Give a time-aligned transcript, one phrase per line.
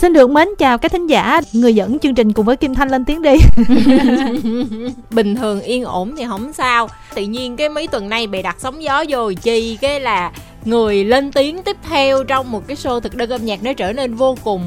[0.00, 2.88] xin được mến chào các thính giả người dẫn chương trình cùng với kim thanh
[2.88, 3.36] lên tiếng đi.
[5.10, 6.88] Bình thường yên ổn thì không sao.
[7.14, 10.32] Tự nhiên cái mấy tuần nay bị đặt sóng gió vô chi, cái là
[10.64, 13.92] người lên tiếng tiếp theo trong một cái show thực đơn âm nhạc nó trở
[13.92, 14.62] nên vô cùng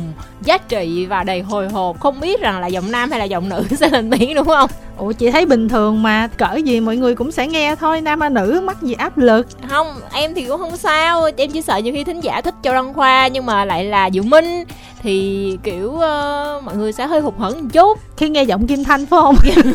[0.46, 2.00] giá trị và đầy hồi hộp.
[2.00, 4.70] Không biết rằng là giọng nam hay là giọng nữ sẽ lên tiếng đúng không?
[4.98, 8.22] Ủa chị thấy bình thường mà cỡ gì mọi người cũng sẽ nghe thôi nam
[8.22, 9.48] hay nữ mắc gì áp lực?
[9.70, 11.30] Không em thì cũng không sao.
[11.38, 14.10] Em chỉ sợ nhiều khi thính giả thích châu đăng khoa nhưng mà lại là
[14.10, 14.64] diệu minh.
[15.04, 18.00] Thì kiểu uh, mọi người sẽ hơi hụt hẫng một chút.
[18.18, 19.36] Khi nghe giọng kim thanh phải không?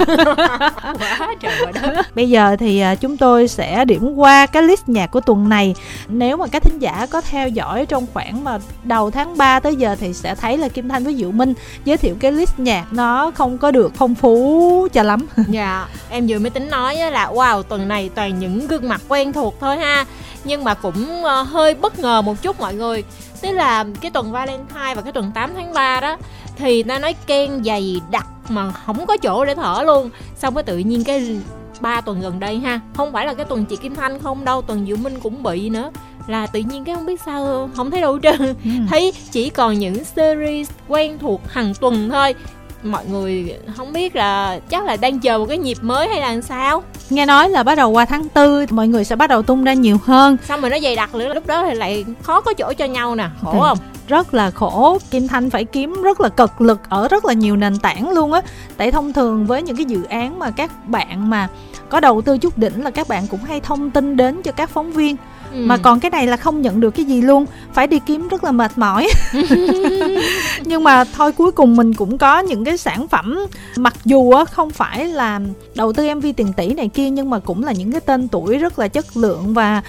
[1.19, 2.07] Quá trời đất.
[2.15, 5.75] Bây giờ thì uh, chúng tôi sẽ điểm qua cái list nhạc của tuần này.
[6.09, 9.77] Nếu mà các thính giả có theo dõi trong khoảng mà đầu tháng 3 tới
[9.77, 11.55] giờ thì sẽ thấy là kim thanh với diệu minh.
[11.85, 15.27] Giới thiệu cái list nhạc nó không có được phong phú cho lắm.
[15.49, 19.33] Dạ em vừa mới tính nói là, wow, tuần này toàn những gương mặt quen
[19.33, 20.05] thuộc thôi ha.
[20.45, 23.05] Nhưng mà cũng ờ, hơi bất ngờ một chút mọi người.
[23.41, 26.17] Tức là cái tuần Valentine và cái tuần 8 tháng 3 đó,
[26.57, 30.11] thì ta nói ken dày đặc mà không có chỗ để thở luôn.
[30.37, 31.41] Xong cái tự nhiên cái
[31.81, 34.63] ba tuần gần đây ha, không phải là cái tuần chị Kim Thanh không đâu,
[34.63, 35.91] tuần Diệu Minh cũng bị nữa
[36.29, 38.41] là tự nhiên cái không biết sao không thấy đâu trơn.
[38.65, 38.71] Ừ.
[38.89, 42.35] thấy chỉ còn những series quen thuộc hàng tuần thôi.
[42.83, 46.41] Mọi người không biết là chắc là đang chờ một cái nhịp mới hay là
[46.41, 46.83] sao?
[47.11, 49.73] Nghe nói là bắt đầu qua tháng tư mọi người sẽ bắt đầu tung ra
[49.73, 50.37] nhiều hơn.
[50.45, 53.15] Xong rồi nó dày đặc nữa lúc đó thì lại khó có chỗ cho nhau
[53.15, 53.79] nè khổ thì không?
[54.09, 54.99] Rất là khổ.
[55.11, 58.33] Kim thanh phải kiếm rất là cực lực ở rất là nhiều nền tảng luôn
[58.33, 58.43] á.
[58.77, 61.49] Tại thông thường với những cái dự án mà các bạn mà
[61.89, 64.71] có đầu tư chút đỉnh là các bạn cũng hay thông tin đến cho các
[64.71, 65.17] phóng viên
[65.53, 65.57] ừ.
[65.67, 68.45] mà còn cái này là không nhận được cái gì luôn phải đi kiếm rất
[68.45, 69.09] là mệt mỏi.
[70.65, 74.71] Nhưng mà thôi cuối cùng mình cũng có những cái sản phẩm mặc dù không
[74.71, 75.41] phải là
[75.75, 78.59] đầu tư mv tiền tỷ này kia nhưng mà cũng là những cái tên tuổi
[78.59, 79.83] rất là chất lượng và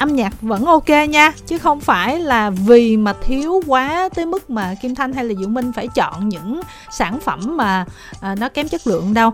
[0.00, 1.32] âm nhạc vẫn ok nha.
[1.46, 5.34] Chứ không phải là vì mà thiếu quá tới mức mà kim thanh hay là
[5.38, 7.84] diệu minh phải chọn những sản phẩm mà
[8.20, 9.30] à, nó kém chất lượng đâu.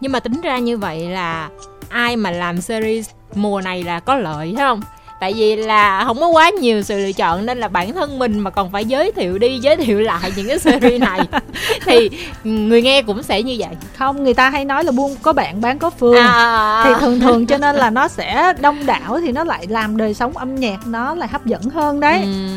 [0.00, 1.48] Nhưng mà tính ra như vậy là
[1.88, 4.80] ai mà làm series mùa này là có lợi thấy không
[5.20, 8.38] tại vì là không có quá nhiều sự lựa chọn nên là bản thân mình
[8.38, 11.20] mà còn phải giới thiệu đi giới thiệu lại những cái series này.
[11.86, 12.10] Thì
[12.44, 13.68] người nghe cũng sẽ như vậy.
[13.98, 16.16] Không người ta hay nói là buôn có bạn bán có phương.
[16.16, 16.82] À.
[16.84, 20.14] thì thường thường cho nên là nó sẽ đông đảo thì nó lại làm đời
[20.14, 22.20] sống âm nhạc nó lại hấp dẫn hơn đấy.
[22.22, 22.48] Ừ.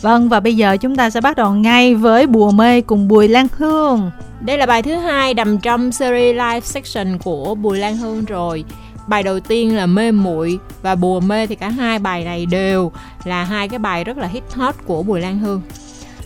[0.00, 3.28] vâng và bây giờ chúng ta sẽ bắt đầu ngay với bùa mê cùng bùi
[3.28, 4.10] lan hương.
[4.40, 8.64] Đây là bài thứ hai nằm trong series live section của bùi lan hương rồi
[9.08, 12.92] bài đầu tiên là mê muội và bùa mê thì cả hai bài này đều
[13.24, 15.62] là hai cái bài rất là hit hot của bùi lan hương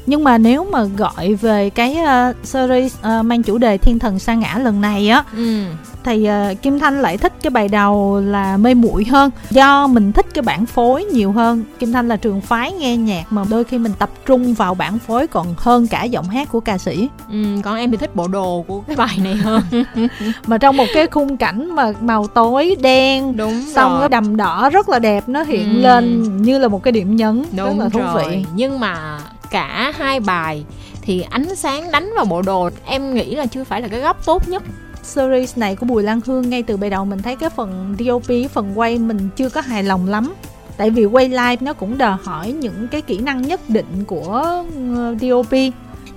[0.07, 4.19] nhưng mà nếu mà gọi về cái uh, series uh, mang chủ đề thiên thần
[4.19, 5.65] sa ngã lần này á ừ.
[6.05, 9.31] thì uh, kim thanh lại thích cái bài đầu là mê muội hơn.
[9.51, 11.63] Do mình thích cái bản phối nhiều hơn.
[11.79, 14.99] Kim thanh là trường phái nghe nhạc mà đôi khi mình tập trung vào bản
[14.99, 17.09] phối còn hơn cả giọng hát của ca sĩ.
[17.31, 19.63] Ừ, còn em thì thích bộ đồ của cái bài này hơn.
[20.47, 24.71] Mà trong một cái khung cảnh mà màu tối đen đúng xong cái đầm đỏ
[24.73, 25.81] rất là đẹp nó hiện ừ.
[25.81, 28.25] lên như là một cái điểm nhấn đúng rất là thú rồi.
[28.29, 29.19] vị nhưng mà
[29.53, 30.65] cả hai bài
[31.03, 34.25] thì ánh sáng đánh vào bộ đồ em nghĩ là chưa phải là cái góc
[34.25, 34.63] tốt nhất.
[35.03, 38.51] Series này của Bùi Lan Hương ngay từ ban đầu mình thấy cái phần DOP
[38.53, 40.35] phần quay mình chưa có hài lòng lắm.
[40.77, 44.65] Tại vì quay live nó cũng đòi hỏi những cái kỹ năng nhất định của
[44.97, 45.53] ờ, DOP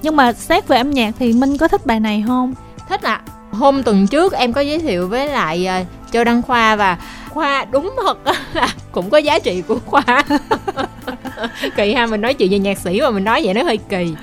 [0.02, 2.54] nhưng mà xét về âm nhạc thì Minh có thích bài này không?
[2.90, 3.22] Thích ạ.
[3.26, 3.32] À.
[3.52, 6.98] hôm tuần trước em có giới thiệu với lại uh, Châu Đăng Khoa và
[7.30, 8.18] Khoa đúng thật
[8.54, 10.04] là cũng có giá trị của Khoa
[11.76, 14.14] kỳ ha, mình nói chuyện về nhạc sĩ mà mình nói vậy nó hơi kỳ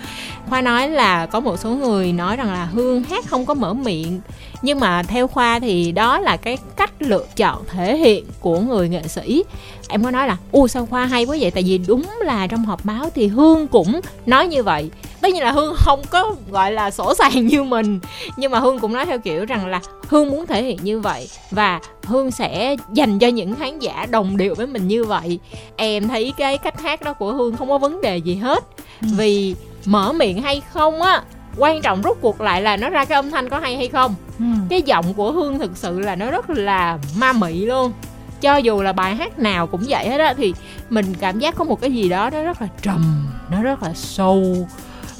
[0.52, 3.74] khoa nói là có một số người nói rằng là hương hát không có mở
[3.74, 4.20] miệng.
[4.62, 8.88] Nhưng mà theo khoa thì đó là cái cách lựa chọn thể hiện của người
[8.88, 9.44] nghệ sĩ.
[9.88, 11.50] Em có nói là u sao khoa hay quá vậy?
[11.50, 14.91] Tại vì đúng là trong họp báo thì hương cũng nói như vậy.
[15.20, 18.00] Tất nhiên là hương không có gọi là sổ sàng như mình.
[18.36, 21.28] Nhưng mà hương cũng nói theo kiểu rằng là hương muốn thể hiện như vậy
[21.50, 25.38] và hương sẽ dành cho những khán giả đồng điệu với mình như vậy.
[25.77, 28.65] Em thấy cái cách hát đó của hương không có vấn đề gì hết.
[29.03, 29.09] Ừ.
[29.16, 31.22] vì mở miệng hay không á
[31.56, 34.14] quan trọng rút cuộc lại là nó ra cái âm thanh có hay hay không.
[34.38, 34.44] Ừ.
[34.70, 37.92] cái giọng của hương thực sự là nó rất là ma mị luôn.
[38.40, 40.54] Cho dù là bài hát nào cũng vậy hết á thì
[40.90, 43.94] mình cảm giác có một cái gì đó nó rất là trầm nó rất là
[43.94, 44.68] sâu.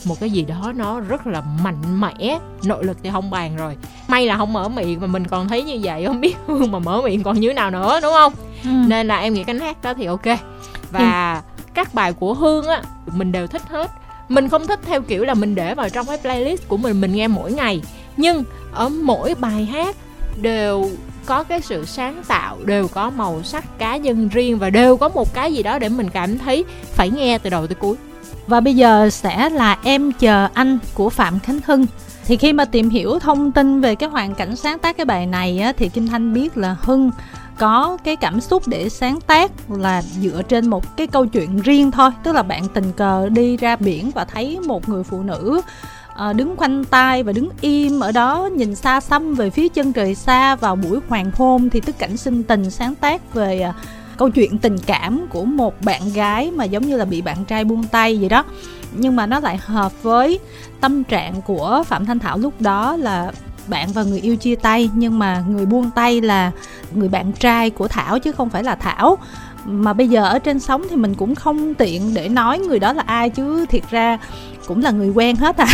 [0.05, 2.39] Một cái gì đó nó rất là mạnh mẽ.
[2.65, 3.77] Nội lực thì không bàn rồi.
[4.09, 6.79] May là không mở miệng mà mình còn thấy như vậy không biết hương mà
[6.79, 8.33] mở miệng còn như nào nữa đúng không?
[8.65, 8.71] Ừ.
[8.87, 10.27] nên là em nghĩ cái hát đó thì ok.
[10.91, 11.63] Và ừ.
[11.75, 13.91] các bài của hương á mình đều thích hết
[14.35, 17.13] mình không thích theo kiểu là mình để vào trong cái playlist của mình mình
[17.13, 17.83] nghe mỗi ngày.
[18.17, 19.97] Nhưng ở mỗi bài hát
[20.41, 20.91] đều
[21.27, 25.09] có cái sự sáng tạo đều có màu sắc cá nhân riêng và đều có
[25.09, 27.97] một cái gì đó để mình cảm thấy phải nghe từ đầu tới cuối.
[28.47, 31.87] Và bây giờ sẽ là em chờ anh của phạm khánh hưng.
[32.25, 35.27] Thì khi mà tìm hiểu thông tin về cái hoàn cảnh sáng tác cái bài
[35.27, 37.11] này á, thì kim thanh biết là hưng
[37.59, 41.91] có cái cảm xúc để sáng tác là dựa trên một cái câu chuyện riêng
[41.91, 42.11] thôi.
[42.25, 45.61] Tức là bạn tình cờ đi ra biển và thấy một người phụ nữ
[46.15, 49.93] ờ, đứng khoanh tay và đứng im ở đó, nhìn xa xăm về phía chân
[49.93, 53.73] trời xa vào buổi hoàng hôn thì tức cảnh sinh tình sáng tác về ờ,
[54.17, 57.65] câu chuyện tình cảm của một bạn gái mà giống như là bị bạn trai
[57.65, 58.45] buông tay vậy đó.
[58.93, 60.39] Nhưng mà nó lại hợp với
[60.81, 63.33] tâm trạng của phạm thanh thảo lúc đó là
[63.69, 66.51] bạn và người yêu chia tay nhưng mà người buông tay là
[66.95, 69.19] người bạn trai của thảo chứ không phải là thảo.
[69.65, 72.93] Mà bây giờ ở trên sóng thì mình cũng không tiện để nói người đó
[72.93, 74.19] là ai chứ thiệt ra
[74.67, 75.67] cũng là người quen hết à.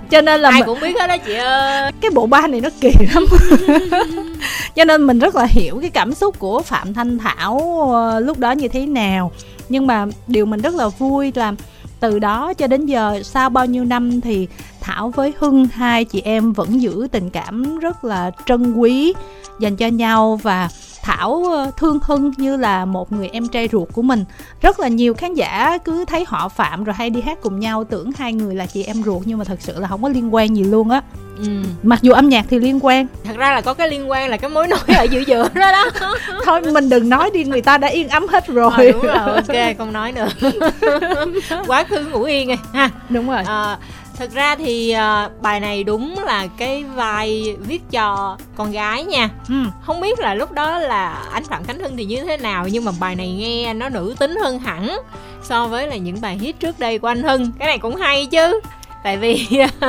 [0.10, 1.92] Cho nên là ai cũng biết hết đó chị ơi.
[2.00, 3.24] Cái bộ ba này nó kỳ lắm.
[4.74, 8.38] Cho nên mình rất là hiểu cái cảm xúc của phạm thanh thảo ờ, lúc
[8.38, 9.32] đó như thế nào.
[9.68, 11.52] Nhưng mà điều mình rất là vui là
[12.00, 14.48] từ đó cho đến giờ sau bao nhiêu năm thì
[14.88, 15.66] thảo với hưng.
[15.66, 19.14] Hai chị em vẫn giữ tình cảm rất là trân quý
[19.60, 20.40] dành cho nhau.
[20.42, 20.68] Và
[21.02, 24.24] Thảo ờ, thương Hưng như là một người em trai ruột của mình.
[24.62, 27.84] Rất là nhiều khán giả cứ thấy họ Phạm rồi hay đi hát cùng nhau
[27.84, 30.34] Tưởng hai người là chị em ruột nhưng mà thật sự là không có liên
[30.34, 31.02] quan gì luôn á.
[31.38, 31.48] Ừ.
[31.82, 33.06] mặc dù âm nhạc thì liên quan.
[33.24, 35.72] Thật ra là có cái liên quan là cái mối nối ở giữa giữa đó
[35.72, 35.90] đó.
[36.44, 38.72] Thôi mình đừng nói đi người ta đã yên ấm hết rồi.
[38.76, 40.28] À, đúng rồi ok không nói nữa.
[41.66, 42.90] Quá khứ ngủ yên rồi ha.
[43.08, 43.42] Đúng rồi.
[43.46, 43.78] À,
[44.18, 49.28] thực ra thì uh, bài này đúng là cái vai viết cho con gái nha.
[49.48, 49.54] Ừ.
[49.82, 52.84] không biết là lúc đó là anh phạm khánh hưng thì như thế nào nhưng
[52.84, 54.98] mà bài này nghe nó nữ tính hơn hẳn
[55.42, 57.52] so với là những bài hit trước đây của anh hưng.
[57.58, 58.60] Cái này cũng hay chứ.
[59.04, 59.46] Tại vì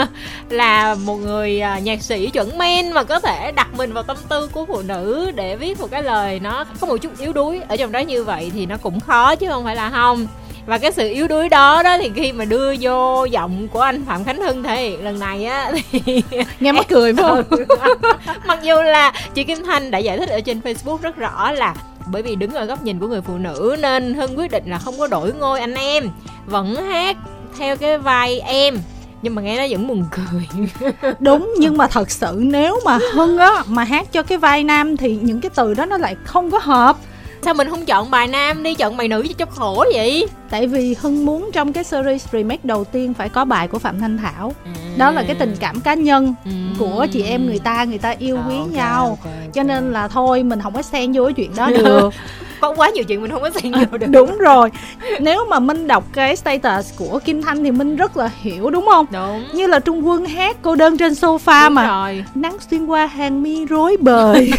[0.50, 4.18] là một người à, nhạc sĩ chuẩn men mà có thể đặt mình vào tâm
[4.30, 7.62] tư của phụ nữ để viết một cái lời nó có một chút yếu đuối.
[7.68, 10.28] Ở trong đó như vậy thì nó cũng khó chứ không phải là không
[10.70, 14.06] và cái sự yếu đuối đó đó thì khi mà đưa vô giọng của anh
[14.06, 16.24] phạm khánh hưng thể hiện lần này á thì
[16.60, 17.44] nghe mắc cười phải không?
[17.50, 17.66] Ừ.
[18.46, 21.76] mặc dù là chị kim thanh đã giải thích ở trên facebook rất rõ là
[22.08, 24.80] bởi vì đứng ở góc nhìn của người phụ nữ nên hưng quyết định là
[24.80, 26.10] không có đổi ngôi anh em
[26.46, 27.18] vẫn hát
[27.60, 28.78] theo cái vai em.
[29.22, 30.64] Nhưng mà nghe nó vẫn buồn cười.
[31.20, 34.98] Đúng nhưng mà thật sự nếu mà hưng á mà hát cho cái vai nam
[34.98, 36.98] thì những cái từ đó nó lại không có hợp
[37.42, 40.96] sao mình không chọn bài nam đi chọn bài nữ cho khổ vậy tại vì
[41.02, 44.54] hưng muốn trong cái series remake đầu tiên phải có bài của phạm thanh thảo
[44.66, 44.72] à.
[44.98, 46.52] đó là cái tình cảm cá nhân ừ.
[46.80, 49.50] của chị em người ta người ta yêu quý okay, nhau okay, okay.
[49.54, 52.14] cho nên là thôi mình không có xen vô cái chuyện đó được
[52.62, 54.08] có quá nhiều chuyện mình không có xen vô được.
[54.10, 54.70] đúng rồi.
[55.20, 58.86] Nếu mà minh đọc cái status của kim thanh thì minh rất là hiểu đúng
[58.92, 59.06] không?
[59.12, 59.44] Đúng.
[59.54, 61.88] Như là trung quân hát cô đơn trên sofa đúng mà.
[61.88, 62.26] rồi.
[62.36, 64.52] nắng xuyên qua hàng mi rối bời.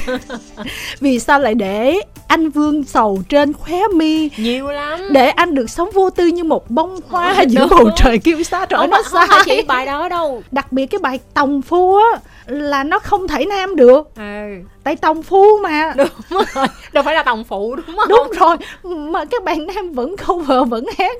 [1.00, 4.30] Vì sao lại để anh vương sầu trên khóe mi?
[4.36, 5.00] Nhiều lắm.
[5.10, 8.66] Để anh được sống vô tư như một bông hoa giữa bầu trời kêu xa
[8.66, 10.42] trời nó xa chỉ bài đó đâu.
[10.50, 12.20] Đặc biệt cái bài tòng phu á
[12.50, 14.14] là nó không thể nam được.
[14.16, 14.62] Ừ.
[14.84, 15.92] tại tòng phu mà.
[15.96, 16.08] Đúng
[16.54, 16.66] rồi.
[16.92, 18.08] Đâu phải là tòng phụ đúng không?
[18.08, 18.56] Đúng rồi.
[18.96, 21.16] Mà các bạn nam vẫn cover vẫn hát.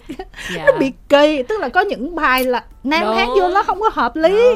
[0.57, 0.65] Dạ.
[0.67, 3.17] nó bị kỳ tức là có những bài là nam đúng.
[3.17, 4.55] hát vô nó không có hợp lý.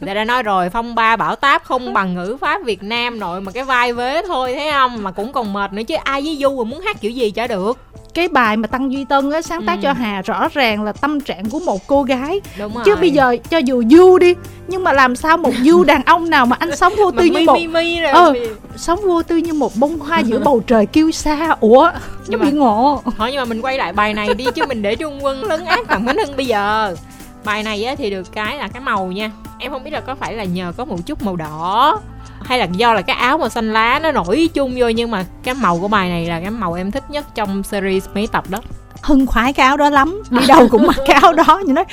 [0.00, 3.40] Để đã nói rồi phong ba bảo táp không bằng ngữ pháp việt nam nội
[3.40, 5.02] mà cái vai vế thôi thấy không?
[5.02, 7.46] Mà cũng còn mệt nữa chứ ai với du mà muốn hát kiểu gì chả
[7.46, 7.78] được
[8.14, 9.80] cái bài mà tăng duy tân á sáng tác ừ.
[9.82, 12.40] cho hà rõ ràng là tâm trạng của một cô gái.
[12.58, 12.82] Đúng rồi.
[12.86, 14.34] chứ bây giờ cho dù du đi
[14.68, 17.46] nhưng mà làm sao một du đàn ông nào mà anh sống vô tư như
[17.46, 18.34] một rồi ờ,
[18.76, 21.90] sống vô tư như một bông hoa giữa bầu trời kêu xa ủa
[22.26, 23.02] nhưng mà bị ngộ.
[23.18, 25.64] Thôi nhưng mà mình quay lại bài này đi chứ mình để trung quân lấn
[25.64, 26.96] ác bằng khánh hưng bây giờ.
[27.44, 29.30] Bài này á thì được cái là cái màu nha.
[29.58, 32.00] Em không biết là có phải là nhờ có một chút màu đỏ
[32.44, 35.24] hay là do là cái áo màu xanh lá nó nổi chung vô, nhưng mà
[35.42, 38.44] cái màu của bài này là cái màu em thích nhất trong series mấy tập
[38.50, 38.58] đó.
[39.02, 41.62] Hưng khoái cái áo đó lắm, đi đâu cũng mặc cái áo đó.
[41.66, 41.84] Như nói,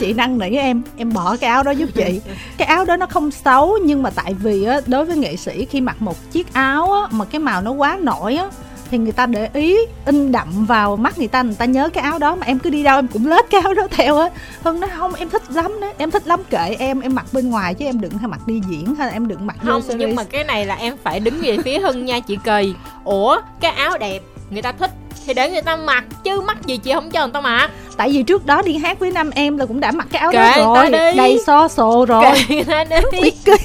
[0.00, 2.20] chị năn nỉ em em bỏ cái áo đó giúp chị.
[2.56, 5.64] Cái áo đó nó không xấu, nhưng mà tại vì á, đối với nghệ sĩ
[5.64, 8.46] khi mặc một chiếc áo á, mà cái màu nó quá nổi á
[8.90, 12.04] thì người ta để ý in đậm vào mắt người ta người ta nhớ cái
[12.04, 14.30] áo đó mà em cứ đi đâu em cũng lết cái áo đó theo á.
[14.62, 17.50] Hưng nói không em thích lắm đấy em thích lắm kệ em em mặc bên
[17.50, 20.14] ngoài chứ em đừng hay mặc đi diễn hay là em đừng mặc không nhưng
[20.14, 22.74] mà cái này là em phải đứng về phía hưng nha chị kỳ.
[23.04, 24.20] Ủa cái áo đẹp
[24.50, 24.90] người ta thích
[25.30, 27.70] thì để người ta mặc chứ mắc gì chị không cho người ta mặc.
[27.96, 30.32] Tại vì trước đó đi hát với năm em là cũng đã mặc cái áo
[30.32, 30.90] Kệ đó rồi.
[30.90, 32.24] đầy so sồ rồi.
[32.48, 33.30] Kệ người ta đi.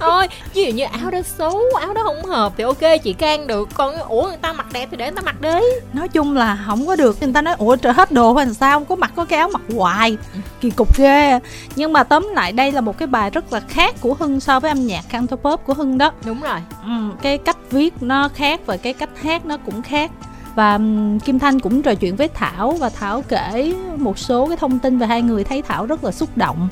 [0.00, 3.46] Thôi ví dụ như áo đó xấu áo đó không hợp thì ok chị can
[3.46, 3.68] được.
[3.74, 5.60] Còn ủa người ta mặc đẹp thì để người ta mặc đi.
[5.92, 7.16] Nói chung là không có được.
[7.22, 8.78] Người ta nói ủa trời hết đồ hay sao?
[8.78, 10.16] Không có mặc có cái áo mặc hoài.
[10.60, 11.38] Kỳ cục ghê.
[11.76, 14.60] Nhưng mà tóm lại đây là một cái bài rất là khác của hưng so
[14.60, 16.12] với âm nhạc cantopop của hưng đó.
[16.24, 16.58] Đúng rồi.
[16.84, 16.90] Ừ,
[17.22, 20.10] cái cách viết nó khác và cái cách hát nó cũng khác
[20.54, 20.78] và
[21.24, 24.98] Kim Thanh cũng trò chuyện với Thảo và Thảo kể một số cái thông tin
[24.98, 26.68] về hai người thấy Thảo rất là xúc động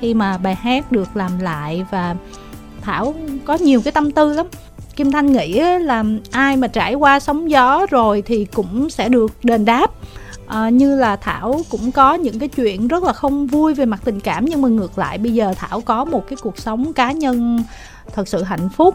[0.00, 2.16] khi mà bài hát được làm lại và
[2.80, 4.46] Thảo có nhiều cái tâm tư lắm.
[4.96, 9.32] Kim Thanh nghĩ là ai mà trải qua sóng gió rồi thì cũng sẽ được
[9.42, 9.90] đền đáp.
[10.46, 14.00] À, như là Thảo cũng có những cái chuyện rất là không vui về mặt
[14.04, 17.12] tình cảm nhưng mà ngược lại bây giờ Thảo có một cái cuộc sống cá
[17.12, 17.62] nhân
[18.14, 18.94] thật sự hạnh phúc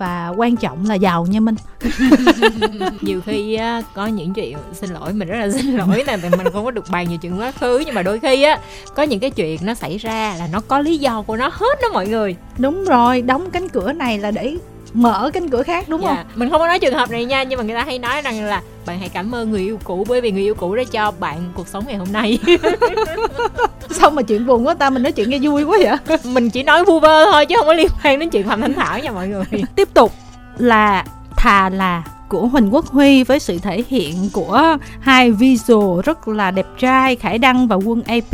[0.00, 1.54] và quan trọng là giàu nha minh.
[3.00, 6.52] Nhiều khi á, có những chuyện xin lỗi mình rất là xin lỗi là mình
[6.52, 8.58] không có được bàn nhiều chuyện quá khứ nhưng mà đôi khi á
[8.94, 11.78] có những cái chuyện nó xảy ra là nó có lý do của nó hết
[11.82, 12.36] đó mọi người.
[12.58, 14.56] Đúng rồi đóng cánh cửa này là để
[14.94, 16.08] mở cánh cửa khác đúng dạ.
[16.08, 18.22] không mình không có nói trường hợp này nha nhưng mà người ta hay nói
[18.22, 20.82] rằng là bạn hãy cảm ơn người yêu cũ bởi vì người yêu cũ đã
[20.90, 22.38] cho bạn cuộc sống ngày hôm nay
[23.90, 26.62] sao mà chuyện buồn quá ta mình nói chuyện nghe vui quá vậy mình chỉ
[26.62, 29.10] nói vu vơ thôi chứ không có liên quan đến chuyện phạm thanh thảo nha
[29.10, 29.44] mọi người
[29.76, 30.12] tiếp tục
[30.58, 31.04] là
[31.36, 36.50] thà là của Huỳnh Quốc Huy với sự thể hiện của hai visual rất là
[36.50, 38.30] đẹp trai Khải Đăng và Quân AP.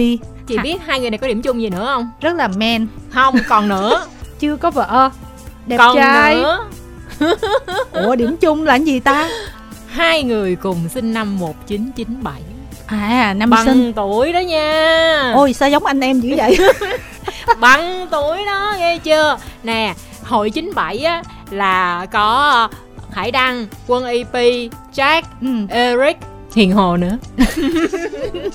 [0.46, 2.10] Chị biết hai người này có điểm chung gì nữa không?
[2.20, 2.86] Rất là men.
[3.10, 4.06] Không, còn nữa.
[4.38, 5.10] Chưa có vợ
[5.66, 6.35] đẹp Còn trai.
[6.35, 6.64] nữa.
[7.92, 9.28] ủa điểm chung là gì ta?
[9.88, 12.42] Hai người cùng sinh năm 1997
[12.87, 13.92] à năm bằng sinh.
[13.92, 15.32] tuổi đó nha.
[15.35, 16.58] Ôi sao giống anh em dữ vậy?
[17.61, 19.37] Bằng tuổi đó nghe chưa?
[19.62, 19.94] Nè
[20.25, 22.68] hội 97 á là có
[23.12, 24.35] Hải Đăng, Quân EP,
[24.94, 25.49] Jack, ừ.
[25.68, 26.16] Eric,
[26.56, 27.18] Hiền Hồ nữa.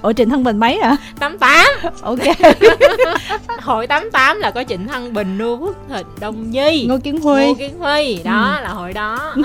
[0.02, 0.96] Ủa Trịnh Thăng Bình mấy hả?
[1.20, 1.66] 88
[2.02, 2.20] Ok.
[3.62, 6.86] Hội 88 là có Trịnh Thăng Bình, Nô Phước Thịnh, Đông Nhi.
[6.90, 7.46] Ngô Kiến Huy.
[7.46, 8.64] Ngô Kiến Huy, đó ừ.
[8.64, 9.36] là hội đó.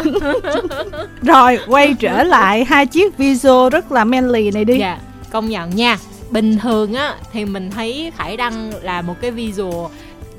[1.23, 4.79] Rồi quay trở lại hai chiếc video rất là manly này đi.
[4.79, 4.99] Dạ,
[5.31, 5.99] công nhận nha.
[6.31, 9.91] Bình thường á thì mình thấy Khải Đăng là một cái visual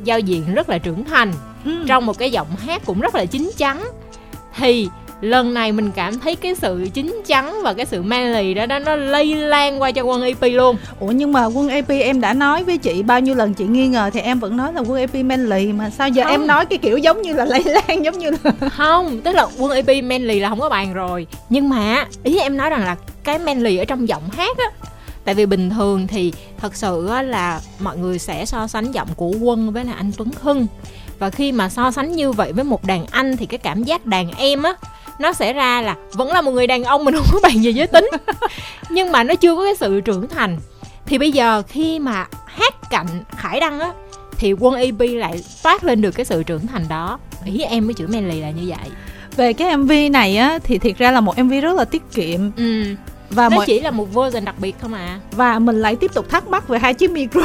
[0.03, 1.33] giao diện rất là trưởng thành.
[1.65, 1.71] Ừ.
[1.88, 3.83] Trong một cái giọng hát cũng rất là chín chắn.
[4.55, 4.89] Thì
[5.21, 8.79] lần này mình cảm thấy cái sự chín chắn và cái sự manly đó, đó
[8.79, 10.77] nó lây lan qua cho quân EP luôn.
[11.00, 13.88] Ủa nhưng mà quân EP em đã nói với chị bao nhiêu lần chị nghi
[13.88, 16.31] ngờ thì em vẫn nói là quân EP manly mà sao giờ không.
[16.31, 19.47] em nói cái kiểu giống như là lây lan giống như là không tức là
[19.59, 21.27] quân EP manly là không có bàn rồi.
[21.50, 24.88] Nhưng mà ý em nói rằng là cái manly ở trong giọng hát á
[25.25, 29.31] tại vì bình thường thì thật sự là mọi người sẽ so sánh giọng của
[29.41, 30.67] quân với là anh tuấn hưng.
[31.19, 34.05] Và khi mà so sánh như vậy với một đàn anh thì cái cảm giác
[34.05, 34.74] đàn em á
[35.19, 37.71] nó sẽ ra là vẫn là một người đàn ông mình không có bàn về
[37.71, 38.09] giới tính.
[38.89, 40.57] Nhưng mà nó chưa có cái sự trưởng thành.
[41.05, 43.07] Thì bây giờ khi mà hát cạnh
[43.38, 43.91] khải đăng á
[44.38, 47.19] thì quân ep lại toát lên được cái sự trưởng thành đó.
[47.45, 48.89] Ý em với chữ manly là như vậy.
[49.36, 52.51] Về cái mv này á thì thiệt ra là một mv rất là tiết kiệm.
[52.57, 52.83] Ừ.
[53.29, 53.65] Và nó mọi...
[53.65, 55.19] chỉ là một version đặc biệt không à?
[55.31, 57.41] Và mình lại tiếp tục thắc mắc về hai chiếc micro.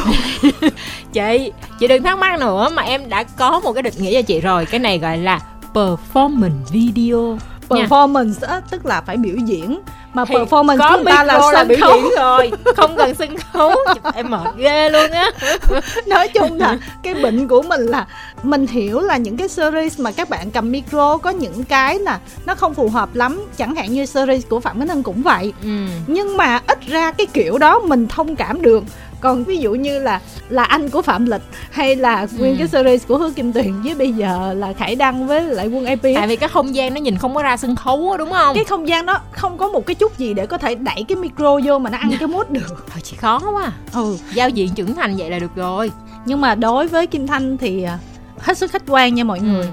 [1.13, 4.23] Chị chị đừng thắc mắc nữa mà em đã có một cái định nghĩa cho
[4.23, 4.67] chị rồi.
[4.67, 5.41] Cái này gọi là
[5.75, 7.39] performance video
[7.73, 9.81] performance á tức là phải biểu diễn.
[10.15, 12.01] Mà thì performance có của người ta là sân là khấu.
[12.19, 13.75] rồi không cần sân khấu.
[14.15, 15.31] Em mệt ghê luôn á.
[16.07, 18.07] Nói chung là cái bệnh của mình là
[18.43, 22.19] mình hiểu là những cái series mà các bạn cầm micro có những cái là
[22.47, 23.43] nó không phù hợp lắm.
[23.57, 25.53] Chẳng hạn như series của phạm khánh hân cũng vậy.
[25.63, 25.87] Ừ.
[26.07, 28.85] nhưng mà ít ra cái kiểu đó mình thông cảm được
[29.23, 32.59] còn ví dụ như là là anh của phạm lịch hay là nguyên ừ.
[32.59, 35.85] cái series của hứa kim tuyền với bây giờ là khải đăng với lại quân
[35.85, 38.55] ap tại vì cái không gian nó nhìn không có ra sân khấu đúng không?
[38.57, 41.17] Cái không gian đó không có một cái chút gì để có thể đẩy cái
[41.17, 42.87] micro vô mà nó ăn cái mút được.
[42.93, 43.73] Thôi chỉ khó quá.
[43.93, 44.17] Ừ.
[44.35, 45.91] Giao diện trưởng thành vậy là được rồi.
[46.25, 47.99] Nhưng mà đối với kim thanh thì à,
[48.39, 49.65] hết sức khách quan nha mọi ừ.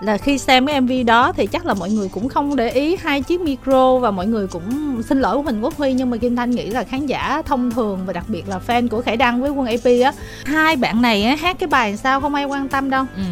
[0.00, 2.96] Là khi xem cái mv đó thì chắc là mọi người cũng không để ý
[2.96, 5.92] hai chiếc micro và mọi người cũng xin lỗi Huỳnh Quốc Huy.
[5.92, 8.88] Nhưng mà Kim Thanh nghĩ là khán giả thông thường và đặc biệt là fan
[8.88, 10.12] của Khải Đăng với Quân AP á
[10.44, 13.04] hai bạn này á, hát cái bài sao không ai quan tâm đâu.
[13.16, 13.22] Ừ.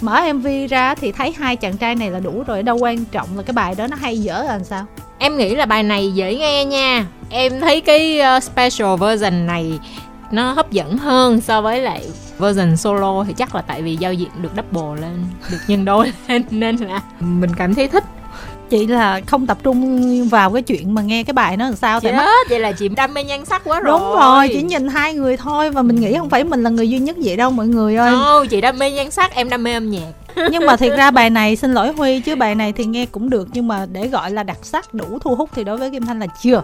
[0.00, 3.28] mở mv ra thì thấy hai chàng trai này là đủ rồi đâu quan trọng
[3.36, 4.86] là cái bài đó nó hay dở là sao.
[5.18, 7.06] Em nghĩ là bài này dễ nghe nha.
[7.30, 9.78] Em thấy cái uh, special version này
[10.32, 12.06] nó hấp dẫn hơn so với lại
[12.38, 16.12] version solo thì chắc là tại vì giao diện được double lên được nhân đôi
[16.28, 18.04] lên nên là mình cảm thấy thích.
[18.70, 22.00] Chị là không tập trung vào cái chuyện mà nghe cái bài nó làm sao
[22.00, 24.48] chị tại hết vậy là chị đam mê nhan sắc quá rồi đúng rồi.
[24.48, 27.16] chỉ nhìn hai người thôi và mình nghĩ không phải mình là người duy nhất
[27.24, 28.12] vậy đâu mọi người ơi.
[28.12, 30.12] No, chị đam mê nhan sắc em đam mê âm nhạc.
[30.50, 33.30] Nhưng mà thiệt ra bài này xin lỗi huy chứ bài này thì nghe cũng
[33.30, 36.06] được nhưng mà để gọi là đặc sắc đủ thu hút thì đối với kim
[36.06, 36.62] thanh là chưa.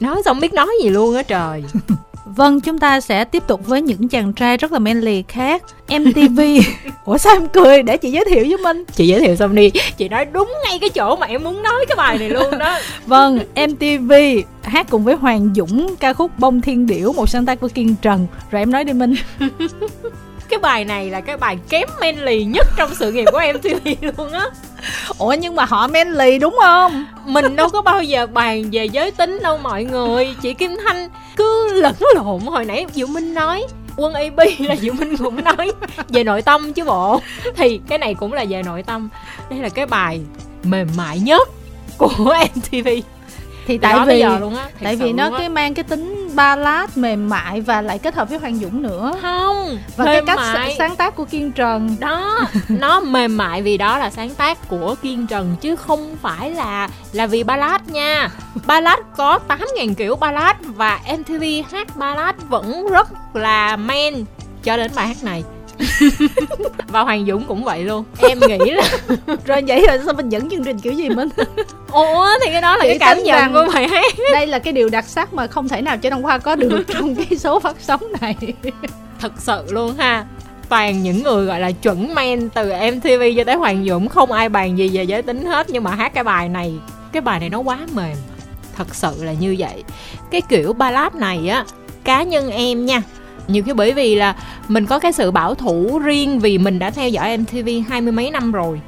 [0.00, 1.64] Nói xong biết nói gì luôn á trời
[2.36, 5.62] Vâng, chúng ta sẽ tiếp tục với những chàng trai rất là manly khác.
[5.88, 6.40] MTV
[7.04, 7.82] Ủa sao em cười?
[7.82, 9.70] Để chị giới thiệu với Minh Chị giới thiệu xong đi.
[9.96, 12.78] Chị nói đúng ngay cái chỗ mà em muốn nói cái bài này luôn đó.
[13.06, 14.12] Vâng, MTV
[14.62, 17.94] hát cùng với Hoàng Dũng ca khúc Bông Thiên Điểu Một sáng tác của Kiên
[18.02, 18.26] Trần.
[18.50, 19.14] Rồi em nói đi Minh
[20.48, 24.32] cái bài này là cái bài kém manly nhất trong sự nghiệp của MTV luôn
[24.32, 24.44] á.
[25.18, 27.06] Ủa nhưng mà họ manly đúng không?
[27.26, 30.34] Mình đâu có bao giờ bàn về giới tính đâu mọi người.
[30.42, 32.40] Chị kim thanh cứ lẫn lộn.
[32.40, 35.72] Hồi nãy diệu minh nói quân ab là diệu minh cũng nói
[36.08, 37.20] về nội tâm chứ bộ.
[37.56, 39.08] Thì cái này cũng là về nội tâm.
[39.50, 40.20] Đây là cái bài
[40.62, 41.48] mềm mại nhất
[41.98, 42.08] của
[42.56, 42.88] MTV
[43.68, 47.60] thì tại vì luôn á tại vì nó cái mang cái tính ballad mềm mại
[47.60, 49.12] và lại kết hợp với hoàng dũng nữa.
[49.22, 50.74] Không và cái cách mại.
[50.78, 51.96] sáng tác của kiên trần.
[52.00, 56.50] Đó nó mềm mại vì đó là sáng tác của kiên trần chứ không phải
[56.50, 58.30] là là vì ballad nha.
[58.66, 64.24] Ballad có 8.000 kiểu ballad và mtv hát ballad vẫn rất là men
[64.62, 65.44] cho đến bài hát này
[66.88, 68.04] và hoàng dũng cũng vậy luôn.
[68.18, 68.82] Em nghĩ là
[69.46, 71.28] rồi vậy rồi sao mình dẫn chương trình kiểu gì mình?
[71.92, 74.72] Ủa thì cái đó là Chỉ cái cảm nhận của bài hát đây là cái
[74.72, 77.60] điều đặc sắc mà không thể nào cho đông hoa có được trong cái số
[77.60, 78.36] phát sóng này.
[79.20, 80.24] Thật sự luôn ha.
[80.68, 84.48] Toàn những người gọi là chuẩn men từ MTV cho tới Hoàng Dũng không ai
[84.48, 86.74] bàn gì về giới tính hết nhưng mà hát cái bài này
[87.12, 88.16] cái bài này nó quá mềm.
[88.76, 89.84] Thật sự là như vậy.
[90.30, 91.64] Cái kiểu ballad này á
[92.04, 93.02] cá nhân em nha
[93.48, 94.36] nhiều khi bởi vì là
[94.68, 98.12] mình có cái sự bảo thủ riêng vì mình đã theo dõi MTV hai mươi
[98.12, 98.80] mấy năm rồi.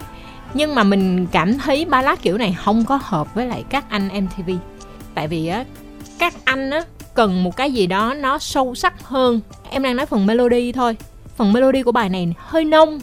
[0.54, 4.08] Nhưng mà mình cảm thấy ballad kiểu này không có hợp với lại các anh
[4.08, 4.50] MTV
[5.14, 5.64] tại vì á,
[6.18, 9.40] các anh á cần một cái gì đó nó sâu sắc hơn.
[9.70, 10.96] Em đang nói phần melody thôi.
[11.36, 13.00] Phần melody của bài này hơi nông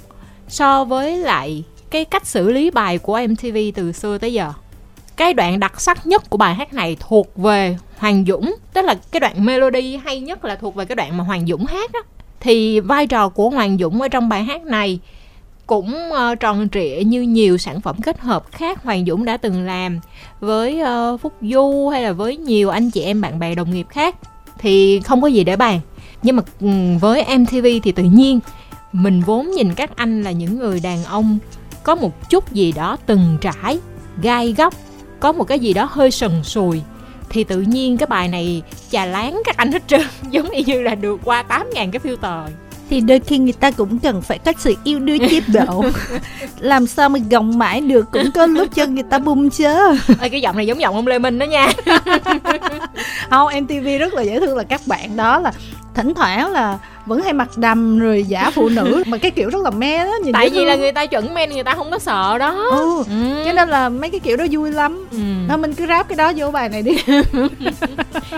[0.48, 4.54] so với lại cái cách xử lý bài của MTV từ xưa tới giờ
[5.18, 8.56] cái đoạn đặc sắc nhất của bài hát này thuộc về Hoàng Dũng.
[8.74, 11.66] Tức là cái đoạn melody hay nhất là thuộc về cái đoạn mà Hoàng Dũng
[11.66, 12.00] hát á.
[12.40, 15.00] Thì vai trò của Hoàng Dũng ở trong bài hát này
[15.68, 19.66] cũng ờ, tròn trịa như nhiều sản phẩm kết hợp khác Hoàng Dũng đã từng
[19.66, 20.00] làm
[20.40, 23.88] với ờ, Phúc Du hay là với nhiều anh chị em bạn bè đồng nghiệp
[23.90, 24.16] khác.
[24.60, 25.80] Thì không có gì để bàn.
[26.24, 26.68] Nhưng mà ừ,
[27.02, 28.40] với MTV thì tự nhiên
[28.92, 31.38] mình vốn nhìn các anh là những người đàn ông
[31.84, 33.80] có một chút gì đó từng trải,
[34.22, 34.74] gai góc
[35.20, 36.82] có một cái gì đó hơi sần sùi,
[37.30, 40.96] thì tự nhiên cái bài này chà láng các anh hết trơn, giống như là
[40.96, 42.48] được qua 8 ngàn cái filter
[42.90, 45.86] thì đôi khi người ta cũng cần phải có sự yêu đương chế độ.
[46.60, 49.98] Làm sao mà gồng mãi được cũng có lúc cho người ta bung chứ.
[50.22, 51.68] Ê, cái giọng này giống giọng ông lê minh đó nha.
[53.30, 55.52] Không mtv rất là dễ thương là các bạn đó là
[55.96, 59.64] thỉnh thoảng là vẫn hay mặc đầm rồi giả phụ nữ mà cái kiểu rất
[59.64, 62.00] là me đó nhìn tại vì là người ta chuẩn men người ta không có
[62.00, 62.68] sợ đó.
[62.72, 63.04] Ừ.
[63.08, 63.44] ừ.
[63.46, 65.08] cho nên là mấy cái kiểu đó vui lắm.
[65.12, 65.18] Ừ.
[65.50, 66.98] thôi mình cứ ráp cái đó vô bài này đi.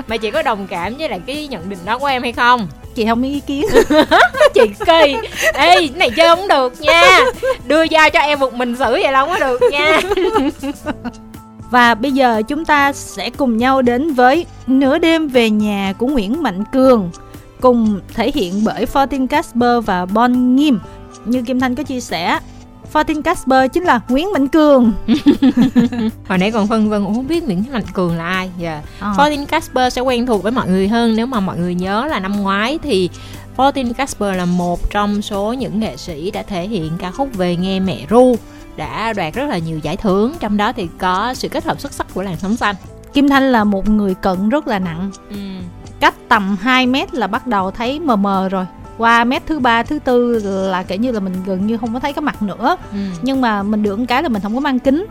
[0.07, 2.67] Mà chị có đồng cảm với lại cái nhận định đó của em hay không
[2.95, 3.65] chị không có ý kiến.
[4.53, 5.15] Chị kỳ.
[5.43, 7.19] Ê cái này chơi không được nha.
[7.67, 10.01] Đưa ra cho em một mình xử vậy là không có được nha.
[11.71, 16.07] Và bây giờ chúng ta sẽ cùng nhau đến với Nửa đêm về nhà của
[16.07, 17.11] Nguyễn Mạnh Cường
[17.61, 20.79] cùng thể hiện bởi Fortin Casper và Bon Nghiêm.
[21.25, 22.39] Như Kim Thanh có chia sẻ,
[22.93, 24.93] Fortin Casper chính là Nguyễn Mạnh Cường.
[26.27, 28.49] Hồi nãy còn phân vân không biết Nguyễn Mạnh Cường là ai.
[28.61, 28.83] Yeah.
[28.99, 29.13] À.
[29.17, 32.19] Fortin Casper sẽ quen thuộc với mọi người hơn nếu mà mọi người nhớ là
[32.19, 33.09] năm ngoái thì
[33.57, 37.55] Fortin Casper là một trong số những nghệ sĩ đã thể hiện ca khúc về
[37.55, 38.35] nghe mẹ ru
[38.77, 41.93] đã đoạt rất là nhiều giải thưởng trong đó thì có sự kết hợp xuất
[41.93, 42.75] sắc của làn sóng xanh
[43.13, 45.37] Kim Thanh là một người cận rất là nặng ừ
[45.99, 48.65] cách tầm 2 mét là bắt đầu thấy mờ mờ rồi
[48.99, 51.99] qua mét thứ ba thứ tư là kể như là mình gần như không có
[51.99, 52.97] thấy cái mặt nữa ừ.
[53.21, 55.05] nhưng mà mình được cái là mình không có mang kính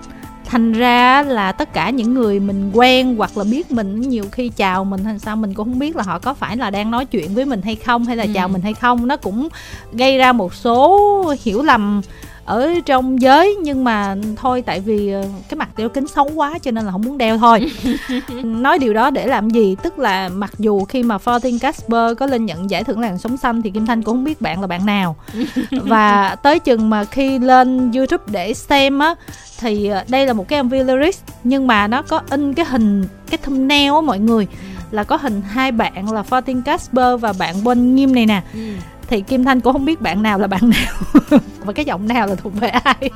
[0.44, 4.48] thành ra là tất cả những người mình quen hoặc là biết mình nhiều khi
[4.48, 7.04] chào mình hay sao mình cũng không biết là họ có phải là đang nói
[7.04, 8.30] chuyện với mình hay không hay là ừ.
[8.34, 9.48] chào mình hay không nó cũng
[9.92, 12.00] gây ra một số hiểu lầm
[12.48, 16.58] ở trong giới nhưng mà thôi tại vì ờ, cái mặt đeo kính xấu quá
[16.62, 17.70] cho nên là không muốn đeo thôi.
[18.42, 19.76] Nói điều đó để làm gì?
[19.82, 23.36] Tức là mặc dù khi mà Fortin Casper có lên nhận giải thưởng làn sóng
[23.36, 25.16] xanh thì Kim Thanh cũng không biết bạn là bạn nào.
[25.70, 29.14] Và tới chừng mà khi lên YouTube để xem á
[29.60, 33.04] thì ờ, đây là một cái MV lyrics nhưng mà nó có in cái hình
[33.30, 34.46] cái thumbnail á mọi người
[34.90, 38.42] là có hình hai bạn là Fortin Casper và bạn Bon Nghiêm này nè.
[38.54, 38.60] Ừ
[39.08, 41.20] thì kim thanh cũng không biết bạn nào là bạn nào.
[41.64, 43.10] Và cái giọng nào là thuộc về ai.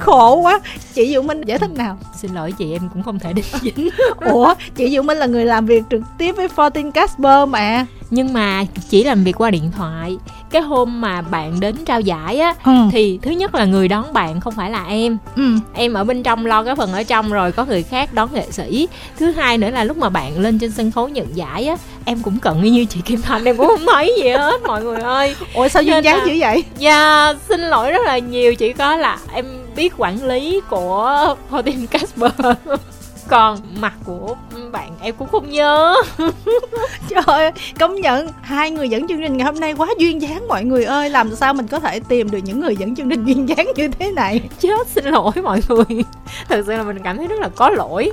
[0.00, 0.60] Khổ quá.
[0.94, 1.98] Chị Diệu Minh giải thích nào?
[2.16, 5.44] Xin lỗi chị em cũng không thể định dính ủa chị Diệu Minh là người
[5.44, 9.70] làm việc trực tiếp với Fortin Casper mà nhưng mà chỉ làm việc qua điện
[9.76, 10.16] thoại.
[10.50, 12.72] Cái hôm mà bạn đến trao giải á ừ.
[12.92, 15.18] thì thứ nhất là người đón bạn không phải là em.
[15.36, 15.54] Ừ.
[15.74, 18.50] em ở bên trong lo cái phần ở trong rồi có người khác đón nghệ
[18.50, 18.88] sĩ.
[19.18, 22.22] Thứ hai nữa là lúc mà bạn lên trên sân khấu nhận giải á em
[22.22, 25.36] cũng cận như chị kim thanh em cũng không thấy gì hết mọi người ơi.
[25.54, 26.64] Ủa sao duyên dáng dữ vậy?
[26.78, 31.86] Dạ xin lỗi rất là nhiều chỉ có là em biết quản lý của Fortin
[31.86, 32.32] Casper.
[33.28, 34.36] Còn mặt của
[34.72, 35.96] bạn em cũng không nhớ.
[37.08, 40.48] Trời ơi công nhận hai người dẫn chương trình ngày hôm nay quá duyên dáng
[40.48, 41.10] mọi người ơi.
[41.10, 43.88] Làm sao mình có thể tìm được những người dẫn chương trình duyên dáng như
[43.88, 44.40] thế này?
[44.60, 46.04] Chết xin lỗi mọi người.
[46.48, 48.10] Thật sự là mình cảm thấy rất là có lỗi.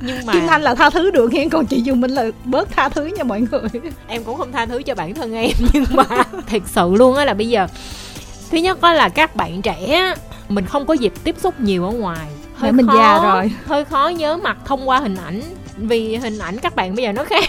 [0.00, 2.68] Nhưng mà kim thanh là tha thứ được nghe còn chị dương minh là bớt
[2.70, 3.90] tha thứ nha mọi người.
[4.06, 6.04] Em cũng không tha thứ cho bản thân em nhưng mà
[6.46, 7.66] thật sự luôn á là bây giờ
[8.50, 10.14] thứ nhất đó là các bạn trẻ
[10.48, 12.28] mình không có dịp tiếp xúc nhiều ở ngoài.
[12.54, 13.50] Hơi mình khó, già rồi.
[13.66, 15.42] hơi khó nhớ mặt thông qua hình ảnh
[15.76, 17.48] vì hình ảnh các bạn bây giờ nó khác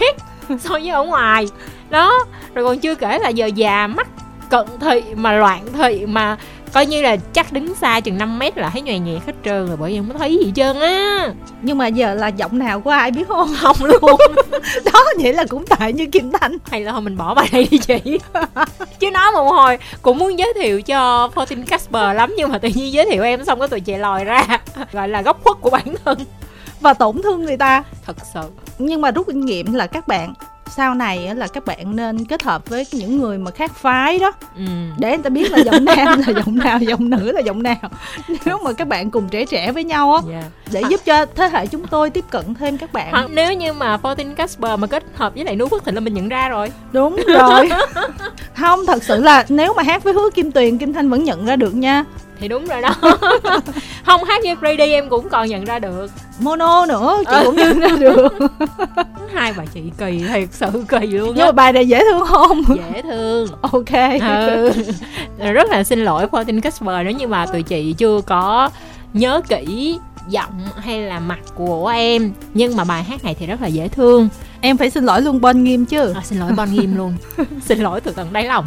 [0.60, 1.48] so với ở ngoài.
[1.90, 4.08] Đó rồi còn chưa kể là giờ già mắt
[4.50, 6.38] cận thị mà loạn thị mà
[6.74, 9.68] coi như là chắc đứng xa chừng 5 mét là thấy nhòe nhẹ hết trơn
[9.68, 11.34] rồi bởi vì không thấy gì trơn á.
[11.62, 13.56] Nhưng mà giờ là giọng nào của ai biết không?
[13.60, 14.20] Không luôn.
[14.94, 16.58] Đó vậy là cũng tệ như kim thanh.
[16.72, 18.20] Hay là thôi mình bỏ bài này đi chị.
[19.00, 22.70] Chứ nói một hồi cũng muốn giới thiệu cho Fortin Casper lắm nhưng mà tự
[22.76, 24.46] nhiên giới thiệu em xong cái tụi chị lòi ra.
[24.92, 26.18] Gọi là góc khuất của bản thân
[26.82, 27.84] và tổn thương người ta.
[28.06, 28.42] Thật sự.
[28.78, 30.34] Nhưng mà rút kinh nghiệm là các bạn
[30.76, 34.32] sau này là các bạn nên kết hợp với những người mà khác phái đó.
[34.56, 34.64] Ừ.
[34.98, 37.90] để người ta biết là giọng nam là giọng nào giọng nữ là giọng nào.
[38.46, 40.44] Nếu mà các bạn cùng trẻ trẻ với nhau á yeah.
[40.44, 40.50] Dạ.
[40.72, 43.12] để giúp cho thế hệ chúng tôi tiếp cận thêm các bạn.
[43.12, 46.02] Hoặc nếu như mà Fortin Casper mà kết hợp với lại núi Phước Thịnh là
[46.02, 46.72] mình nhận ra rồi.
[46.92, 47.70] Đúng rồi.
[48.56, 51.46] Không thật sự là nếu mà hát với hứa Kim Tuyền Kim Thanh vẫn nhận
[51.46, 52.06] ra được nha
[52.40, 52.96] thì đúng rồi đó.
[54.06, 56.12] Không hát như Brady em cũng còn nhận ra được.
[56.40, 57.42] Mono nữa chị ừ.
[57.46, 58.34] cũng nhận ra được.
[59.34, 62.62] Hai bà chị kỳ thiệt sự kỳ luôn nhưng mà bài này dễ thương không?
[62.68, 63.48] Dễ thương.
[63.62, 64.22] Ok.
[65.40, 65.52] Ừ.
[65.52, 68.70] rất là xin lỗi Fortin Casper nếu như mà tụi chị chưa có
[69.14, 72.32] nhớ kỹ giọng hay là mặt của em.
[72.54, 74.30] Nhưng mà bài hát này thì rất là dễ thương.
[74.62, 76.14] Em phải xin lỗi luôn Bon Nghiêm chứ.
[76.14, 77.14] À, xin lỗi Bon Nghiêm luôn.
[77.66, 78.66] Xin lỗi từ tận đáy lòng.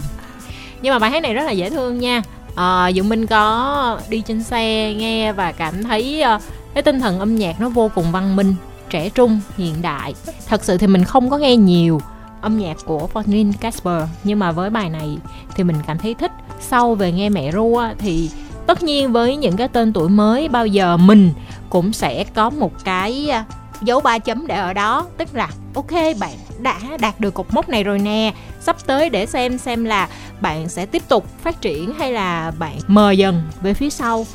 [0.82, 2.22] Nhưng mà bài hát này rất là dễ thương nha
[2.54, 6.42] Ờ, à, Dũng Minh có đi trên xe nghe và cảm thấy uh,
[6.74, 8.54] cái tinh thần âm nhạc nó vô cùng văn minh
[8.90, 10.14] trẻ trung hiện đại.
[10.48, 12.00] Thật sự thì mình không có nghe nhiều
[12.40, 15.18] âm nhạc của Fortin Casper nhưng mà với bài này
[15.54, 16.32] thì mình cảm thấy thích.
[16.60, 18.30] Sau về nghe mẹ ru thì
[18.66, 21.30] tất nhiên với những cái tên tuổi mới bao giờ mình
[21.70, 23.42] cũng sẽ có một cái ờ,
[23.82, 25.06] dấu ba chấm để ở đó.
[25.16, 29.26] Tức là ok bạn đã đạt được cột mốc này rồi nè sắp tới để
[29.26, 30.08] xem xem là
[30.40, 34.26] bạn sẽ tiếp tục phát triển hay là bạn mờ dần về phía sau.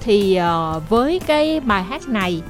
[0.00, 2.42] Thì uh, với cái bài hát này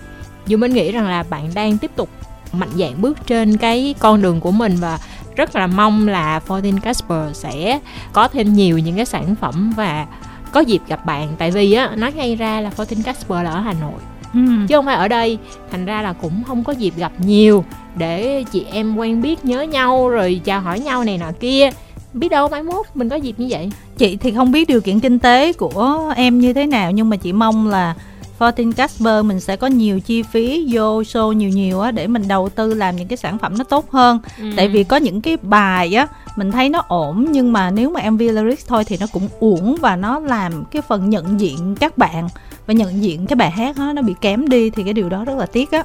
[0.47, 2.09] dù mình nghĩ rằng là bạn đang tiếp tục
[2.53, 4.99] mạnh dạn bước trên cái con đường của mình và
[5.37, 7.81] rất là mong là Fortin Casper sẽ
[8.13, 10.07] có thêm nhiều những cái sản phẩm và
[10.53, 11.29] có dịp gặp bạn.
[11.39, 14.01] Tại vì á nói ngay ra là Fortin Casper là ở Hà Nội
[14.35, 14.41] ừ.
[14.69, 15.39] chứ không phải ở đây.
[15.71, 17.65] Thành ra là cũng không có dịp gặp nhiều
[17.97, 21.71] để chị em quen biết nhớ nhau rồi chào hỏi nhau này nọ kia.
[22.13, 23.71] Biết đâu mai mốt mình có dịp như vậy.
[23.99, 27.17] Chị thì không biết điều kiện kinh tế của em như thế nào nhưng mà
[27.17, 27.95] chị mong là
[28.43, 32.29] Fortin Casper mình sẽ có nhiều chi phí vô show nhiều nhiều á để mình
[32.29, 34.21] đầu tư làm những cái sản phẩm nó tốt hơn.
[34.39, 34.45] Ừ.
[34.57, 38.11] tại vì có những cái bài á mình thấy nó ổn nhưng mà nếu mà
[38.11, 41.99] MV lyrics thôi thì nó cũng uổng và nó làm cái phần nhận diện các
[41.99, 42.29] bạn
[42.67, 45.25] và nhận diện cái bài hát đó, nó bị kém đi thì cái điều đó
[45.25, 45.85] rất là tiếc á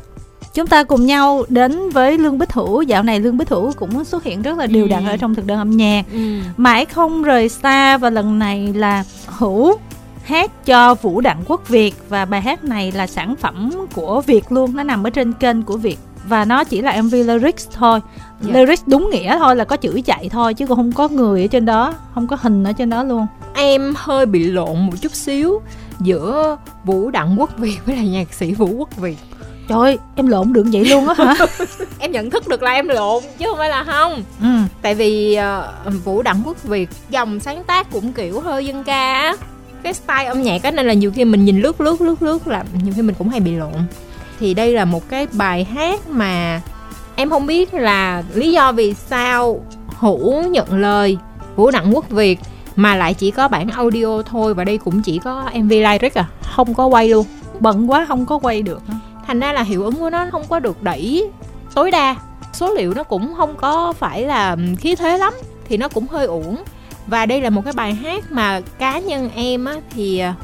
[0.54, 4.04] chúng ta cùng nhau đến với lương bích hữu dạo này lương bích hữu cũng
[4.04, 5.10] xuất hiện rất là đều đặn ừ.
[5.10, 6.40] ở trong thực đơn âm nhạc ừ.
[6.58, 9.78] mãi không rời xa và lần này là hữu
[10.24, 14.52] hát cho vũ đặng quốc việt và bài hát này là sản phẩm của việt
[14.52, 18.00] luôn nó nằm ở trên kênh của việt và nó chỉ là mv lyrics thôi
[18.00, 18.54] yeah.
[18.54, 18.60] Dạ.
[18.60, 21.48] lyrics đúng nghĩa thôi là có chữ chạy thôi chứ còn không có người ở
[21.48, 25.16] trên đó không có hình ở trên đó luôn em hơi bị lộn một chút
[25.16, 25.62] xíu
[26.00, 29.18] giữa vũ đặng quốc việt với là nhạc sĩ vũ quốc việt
[29.68, 31.36] Trời ơi, em lộn được vậy luôn á hả?
[32.00, 34.24] em nhận thức được là em lộn chứ không phải là không.
[34.42, 34.48] Ừ.
[34.82, 35.40] Tại vì
[35.88, 39.36] uh, Vũ Đặng Quốc Việt dòng sáng tác cũng kiểu hơi dân ca á.
[39.84, 42.48] Cái style âm nhạc á nên là nhiều khi mình nhìn lướt lướt lướt lướt
[42.48, 43.74] là nhiều khi mình cũng hay bị lộn.
[44.40, 46.62] Thì đây là một cái bài hát mà
[47.16, 51.18] em không biết là lý do vì sao Hữu nhận lời
[51.56, 52.40] Vũ Đặng Quốc Việt
[52.78, 56.26] mà lại chỉ có bản audio thôi và đây cũng chỉ có MV lyric à,
[56.42, 57.26] không có quay luôn.
[57.60, 58.82] Bận quá không có quay được.
[59.28, 61.30] Thành ra là hiệu ứng của nó không có được đẩy
[61.74, 62.16] tối đa.
[62.54, 65.34] Số liệu nó cũng không có phải là khí thế lắm
[65.68, 66.64] thì nó cũng hơi uổng.
[67.08, 70.36] Và đây là một cái bài hát mà cá nhân em á thì à,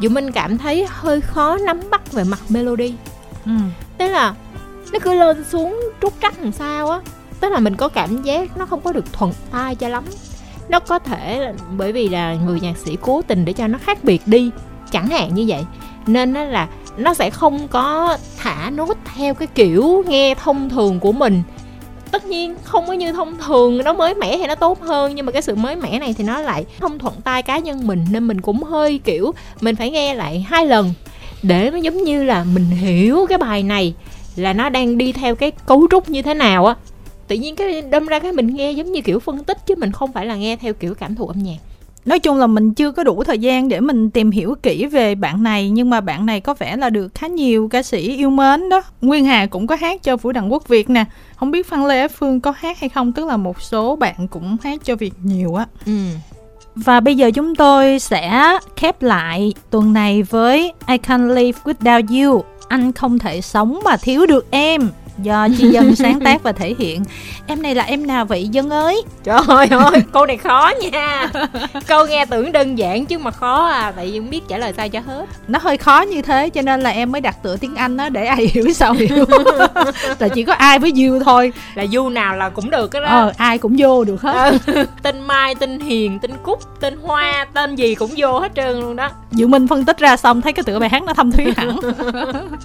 [0.00, 2.94] dù minh cảm thấy hơi khó nắm bắt về mặt melody.
[3.44, 3.52] Ừ.
[3.98, 4.34] tức là
[4.92, 7.00] nó cứ lên xuống trúc trắc làm sao á
[7.40, 10.04] tức là mình có cảm giác nó không có được thuận tai cho lắm
[10.72, 13.78] nó có thể là bởi vì là người nhạc sĩ cố tình để cho nó
[13.78, 14.50] khác biệt đi,
[14.90, 15.64] chẳng hạn như vậy.
[16.06, 21.00] Nên nó là nó sẽ không có thả nốt theo cái kiểu nghe thông thường
[21.00, 21.42] của mình.
[22.10, 25.26] Tất nhiên không có như thông thường, nó mới mẻ thì nó tốt hơn, nhưng
[25.26, 28.06] mà cái sự mới mẻ này thì nó lại không thuận tai cá nhân mình,
[28.10, 30.94] nên mình cũng hơi, kiểu, mình phải nghe lại hai lần
[31.42, 33.94] để nó giống như là mình hiểu cái bài này
[34.36, 36.74] là nó đang đi theo cái cấu trúc như thế nào á
[37.28, 39.92] tự nhiên cái đâm ra cái mình nghe giống như kiểu phân tích chứ mình
[39.92, 41.56] không phải là nghe theo kiểu cảm thụ âm nhạc.
[42.04, 45.14] Nói chung là mình chưa có đủ thời gian để mình tìm hiểu kỹ về
[45.14, 48.30] bạn này nhưng mà bạn này có vẻ là được khá nhiều ca sĩ yêu
[48.30, 48.82] mến đó.
[49.00, 51.04] Nguyên hà cũng có hát cho vũ đặng quốc việt nè.
[51.36, 54.56] Không biết phan lê phương có hát hay không tức là một số bạn cũng
[54.62, 55.66] hát cho việt nhiều á.
[55.86, 55.92] Ừ.
[56.74, 62.30] và bây giờ chúng tôi sẽ khép lại tuần này với I Can't Live Without
[62.30, 62.44] You.
[62.68, 64.88] Anh không thể sống mà thiếu được em
[65.22, 67.02] do chi dân sáng tác và thể hiện.
[67.46, 69.02] Em này là em nào vậy dân ơi?
[69.24, 71.30] Trời ơi câu này khó nha.
[71.86, 74.72] Câu nghe tưởng đơn giản chứ mà khó à tại vì không biết trả lời
[74.76, 75.26] sao cho hết.
[75.48, 78.08] Nó hơi khó như thế cho nên là em mới đặt tựa tiếng anh đó
[78.08, 79.24] để ai hiểu sao hiểu.
[80.18, 81.52] Là chỉ có ai với you thôi.
[81.74, 84.54] Là du nào là cũng được đó ờ ai cũng vô được hết.
[84.66, 84.84] Ừ.
[85.02, 88.96] tên mai tên hiền tên cúc tên hoa tên gì cũng vô hết trơn luôn
[88.96, 89.10] đó.
[89.30, 91.76] Dự minh phân tích ra xong thấy cái tựa bài hát nó thâm thúy hẳn.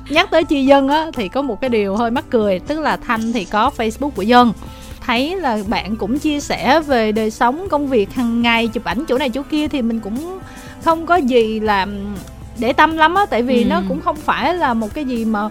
[0.09, 2.79] Nhắc tới chi dân á thì có một cái điều hơi mắc cười cười tức
[2.79, 4.53] là thanh thì có facebook của dân.
[5.01, 9.05] Thấy là bạn cũng chia sẻ về đời sống công việc hàng ngày chụp ảnh
[9.05, 10.39] chỗ này chỗ kia thì mình cũng
[10.83, 12.15] không có gì làm
[12.59, 13.67] để tâm lắm á tại vì ừ.
[13.69, 15.49] nó cũng không phải là một cái gì mà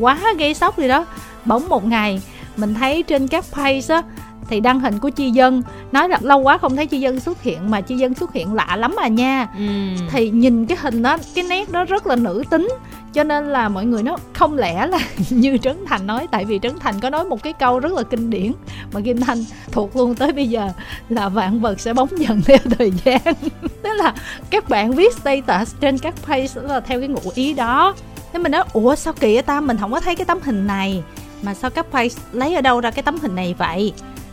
[0.00, 1.06] quá gây sốc gì đó.
[1.44, 2.22] Bỗng một ngày
[2.56, 4.02] mình thấy trên các page á
[4.48, 5.62] thì đăng hình của chi dân.
[5.92, 8.54] Nói là lâu quá không thấy chi dân xuất hiện mà chi dân xuất hiện
[8.54, 9.48] lạ lắm à nha.
[9.58, 9.64] Ừ.
[10.10, 12.68] thì nhìn cái hình đó cái nét đó rất là nữ tính
[13.18, 14.98] cho nên là mọi người nó không lẽ là
[15.30, 18.02] như trấn thành nói, tại vì trấn thành có nói một cái câu rất là
[18.02, 18.52] kinh điển
[18.92, 20.68] mà kim thanh thuộc luôn tới bây giờ
[21.08, 23.20] là vạn vật sẽ bóng dần theo thời gian.
[23.82, 24.14] Tức là
[24.50, 27.94] các bạn viết status trên các page là theo cái ngụ ý đó.
[28.32, 29.60] Thế mình nói, ủa, sao kỳ ta?
[29.60, 31.02] Mình không có thấy cái tấm hình này.
[31.42, 33.92] Mà sao các page lấy ở đâu ra cái tấm hình này vậy?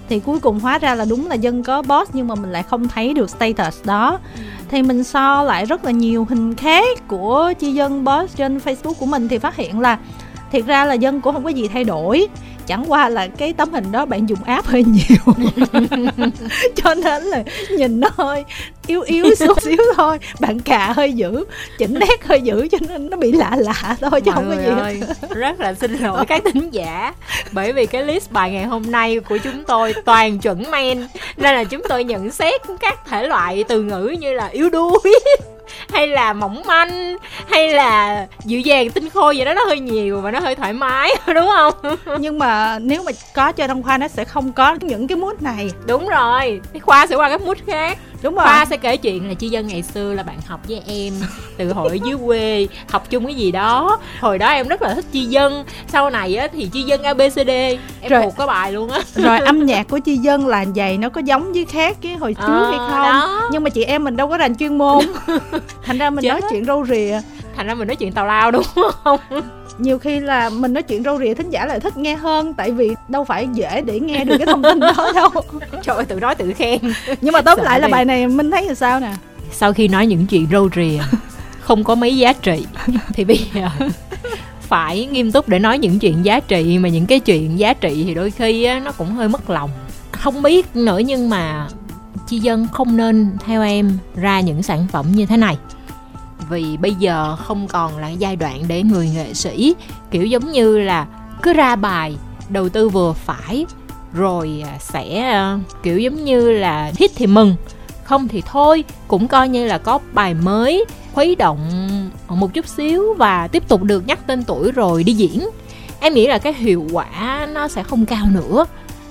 [0.09, 2.63] Thì cuối cùng hóa ra là đúng là dân có boss nhưng mà mình lại
[2.63, 4.19] không thấy được status đó.
[4.69, 8.93] Thì mình so lại rất là nhiều hình khác của chi dân boss trên facebook
[8.93, 9.97] của mình thì phát hiện là
[10.51, 12.27] thiệt ra là dân cũng không có gì thay đổi
[12.67, 15.35] chẳng qua là cái tấm hình đó bạn dùng app hơi nhiều.
[16.75, 17.43] Cho nên là
[17.77, 18.43] nhìn nó hơi
[18.87, 20.17] yếu yếu chút xíu thôi.
[20.39, 21.45] Bạn cà hơi dữ
[21.77, 24.61] chỉnh nét hơi dữ cho nên nó bị lạ lạ thôi chứ Mọi không có
[24.61, 27.13] gì ơi, rất là xin lỗi các tính giả.
[27.51, 31.55] Bởi vì cái list bài ngày hôm nay của chúng tôi toàn chuẩn men nên
[31.55, 34.99] là chúng tôi nhận xét các thể loại từ ngữ như là yếu đuối
[35.93, 37.17] hay là mỏng manh
[37.51, 40.73] hay là dịu dàng tinh khôi vậy đó nó hơi nhiều và nó hơi thoải
[40.73, 41.97] mái đúng không?
[42.19, 45.35] Nhưng mà nếu mà có cho trong khoa nó sẽ không có những cái mood
[45.39, 45.71] này.
[45.87, 48.43] Đúng rồi cái khoa sẽ qua cái mood khác đúng rồi.
[48.43, 51.13] khoa sẽ kể chuyện là chi dân ngày xưa là bạn học với em
[51.57, 53.99] từ hồi ở dưới quê học chung cái gì đó.
[54.19, 55.65] Hồi đó em rất là thích chi dân.
[55.87, 59.01] Sau này á thì chi dân abcd em rồi, thuộc cái bài luôn á.
[59.15, 62.33] Rồi âm nhạc của chi dân là vậy nó có giống với khác cái hồi
[62.33, 63.03] trước à, hay không?
[63.03, 63.49] đó.
[63.51, 65.05] nhưng mà chị em mình đâu có rành chuyên môn.
[65.83, 66.29] Thành ra mình Chết.
[66.29, 67.21] nói chuyện râu rìa.
[67.55, 68.63] Thành ra mình nói chuyện tào lao đúng
[69.03, 69.19] không
[69.77, 72.71] nhiều khi là mình nói chuyện râu rìa thính giả lại thích nghe hơn tại
[72.71, 75.29] vì đâu phải dễ để nghe được cái thông tin đó đâu.
[75.83, 76.79] Trời ơi tự nói tự khen.
[77.21, 79.13] Nhưng mà tóm lại là bài này minh thấy là sao nè?
[79.51, 80.99] Sau khi nói những chuyện râu rìa
[81.59, 82.65] không có mấy giá trị
[83.13, 83.69] thì bây giờ
[84.61, 88.03] phải nghiêm túc để nói những chuyện giá trị mà những cái chuyện giá trị
[88.07, 89.69] thì đôi khi á, nó cũng hơi mất lòng.
[90.11, 91.67] Không biết nữa nhưng mà
[92.27, 95.57] chi dân không nên theo em ra những sản phẩm như thế này
[96.49, 99.75] vì bây giờ không còn là giai đoạn để người nghệ sĩ,
[100.11, 101.07] kiểu giống như là
[101.41, 102.15] cứ ra bài,
[102.49, 103.65] đầu tư vừa phải,
[104.13, 107.55] rồi à, sẽ à, kiểu giống như là hit thì mừng.
[108.03, 111.59] Không thì thôi, cũng coi như là có bài mới, khuấy động
[112.29, 115.49] một chút xíu và tiếp tục được nhắc tên tuổi rồi đi diễn.
[115.99, 118.65] Em nghĩ là cái hiệu quả nó sẽ không cao nữa.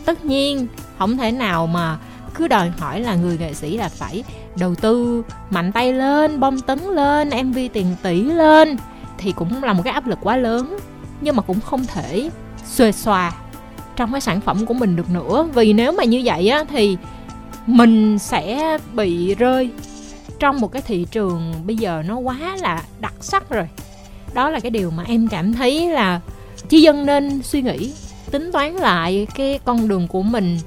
[0.05, 0.67] Tất nhiên,
[0.99, 1.99] không thể nào mà
[2.35, 4.25] cứ đòi hỏi là người nghệ sĩ là phải
[4.59, 8.77] đầu tư, mạnh tay lên, bom tấn lên mv tiền tỷ lên,
[9.19, 10.77] thì cũng là một cái áp lực quá lớn.
[11.21, 12.31] Nhưng mà cũng không thể
[12.67, 13.33] xuề xòa
[13.97, 15.49] trong cái sản phẩm của mình được nữa.
[15.55, 16.97] Vì nếu mà như vậy á, thì
[17.67, 19.71] mình sẽ bị rơi
[20.39, 23.69] trong một cái thị trường bây giờ nó quá là đặc sắc rồi.
[24.35, 26.21] Đó là cái điều mà em cảm thấy là
[26.69, 27.93] chi dân nên suy nghĩ,
[28.31, 30.59] tính toán lại cái con đường của mình,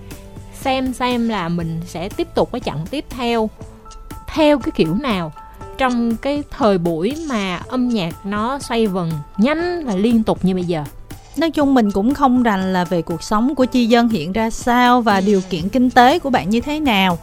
[0.53, 3.49] xem xem là mình sẽ tiếp tục cái chặng tiếp theo
[4.37, 5.33] theo cái kiểu nào.
[5.77, 10.53] Trong cái thời buổi mà âm nhạc nó xoay vần nhanh và liên tục như
[10.53, 10.83] bây giờ.
[11.37, 14.49] Nói chung mình cũng không rành là về cuộc sống của chi dân hiện ra
[14.49, 17.17] sao và điều kiện kinh tế của bạn như thế nào.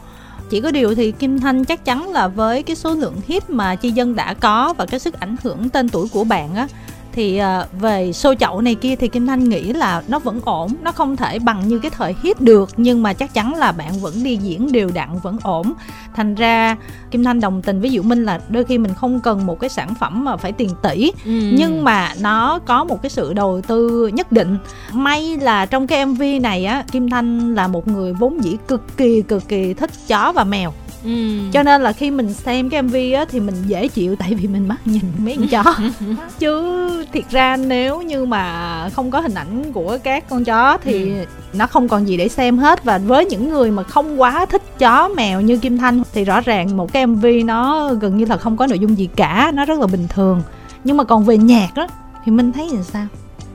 [0.49, 3.75] Chỉ có điều thì kim thanh chắc chắn là với cái số lượng hit mà
[3.75, 6.67] chi dân đã có và cái sức ảnh hưởng tên tuổi của bạn á
[7.15, 10.69] thì uh, về show chậu này kia thì kim thanh nghĩ là nó vẫn ổn
[10.81, 13.99] nó không thể bằng như cái thời hit được nhưng mà chắc chắn là bạn
[14.01, 15.73] vẫn đi diễn đều đặn vẫn ổn.
[16.15, 16.75] Thành ra
[17.11, 19.69] kim thanh đồng tình với diệu minh là đôi khi mình không cần một cái
[19.69, 21.31] sản phẩm mà phải tiền tỷ ừ.
[21.57, 24.57] nhưng mà nó có một cái sự đầu tư nhất định.
[24.93, 28.97] May là trong cái mv này á kim thanh là một người vốn dĩ cực
[28.97, 30.73] kỳ cực kỳ thích chó và mèo
[31.05, 31.39] Ừ.
[31.53, 34.47] cho nên là khi mình xem cái mv á thì mình dễ chịu tại vì
[34.47, 35.75] mình mắt nhìn mấy con chó.
[36.39, 41.09] Chứ thiệt ra nếu như mà không có hình ảnh của các con chó thì
[41.09, 41.25] ừ.
[41.53, 42.83] nó không còn gì để xem hết.
[42.83, 46.41] Và với những người mà không quá thích chó mèo như kim thanh thì rõ
[46.41, 49.51] ràng một cái mv nó gần như là không có nội dung gì cả.
[49.53, 50.41] Nó rất là bình thường.
[50.83, 51.87] Nhưng mà còn về nhạc đó
[52.25, 53.07] thì mình thấy là sao?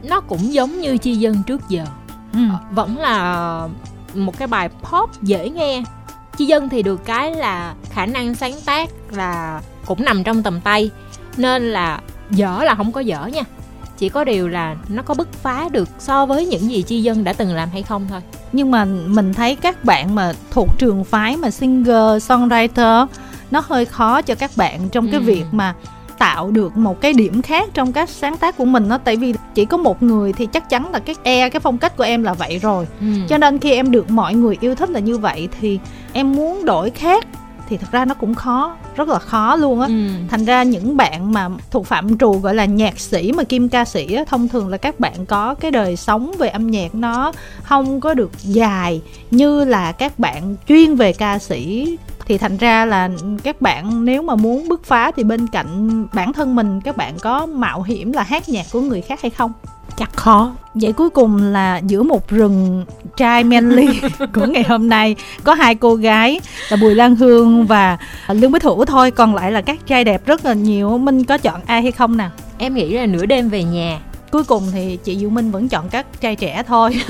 [0.03, 1.85] Nó cũng giống như chi dân trước giờ.
[2.33, 2.41] Ừ.
[2.71, 3.69] vẫn là
[4.15, 5.83] một cái bài pop dễ nghe
[6.41, 10.61] chi dân thì được cái là khả năng sáng tác là cũng nằm trong tầm
[10.61, 10.91] tay.
[11.37, 12.01] Nên là
[12.31, 13.43] dở là không có dở nha.
[13.99, 17.25] Chỉ có điều là nó có bứt phá được so với những gì chi dân
[17.25, 18.21] đã từng làm hay không thôi.
[18.53, 23.07] Nhưng mà mình thấy các bạn mà thuộc trường phái mà singer songwriter
[23.51, 25.25] nó hơi khó cho các bạn trong cái ừ.
[25.25, 25.75] việc mà
[26.21, 29.35] tạo được một cái điểm khác trong các sáng tác của mình đó tại vì
[29.55, 32.23] chỉ có một người thì chắc chắn là cái e cái phong cách của em
[32.23, 33.07] là vậy rồi ừ.
[33.29, 35.79] cho nên khi em được mọi người yêu thích là như vậy thì
[36.13, 37.27] em muốn đổi khác
[37.69, 39.95] thì thật ra nó cũng khó rất là khó luôn á ừ.
[40.29, 43.85] thành ra những bạn mà thuộc phạm trù gọi là nhạc sĩ mà kim ca
[43.85, 47.33] sĩ á, thông thường là các bạn có cái đời sống về âm nhạc nó
[47.63, 51.97] không có được dài như là các bạn chuyên về ca sĩ
[52.31, 53.11] thì thành ra là
[53.43, 57.15] các bạn nếu mà muốn bứt phá thì bên cạnh bản thân mình các bạn
[57.19, 59.53] có mạo hiểm là hát nhạc của người khác hay không?
[59.97, 60.53] Chắc khó.
[60.75, 62.85] Vậy cuối cùng là giữa một rừng
[63.17, 63.87] trai manly
[64.35, 68.63] của ngày hôm nay có hai cô gái là bùi lan hương và lương bích
[68.63, 69.11] thủ thôi.
[69.11, 70.99] Còn lại là các trai đẹp rất là nhiều.
[70.99, 72.31] Minh có chọn ai hay không nào?
[72.59, 75.89] Em nghĩ là nửa đêm về nhà cuối cùng thì chị Diệu Minh vẫn chọn
[75.89, 77.01] các trai trẻ thôi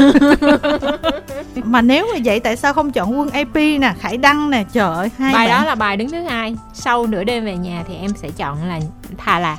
[1.64, 4.94] mà nếu mà vậy tại sao không chọn quân AP nè Khải Đăng nè trời
[4.94, 5.58] ơi hai bài bạn.
[5.58, 8.68] đó là bài đứng thứ hai sau nửa đêm về nhà thì em sẽ chọn
[8.68, 8.80] là
[9.18, 9.58] Thà là